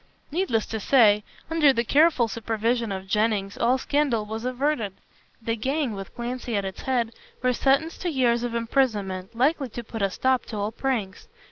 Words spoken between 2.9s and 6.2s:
of Jennings, all scandal was averted. The gang with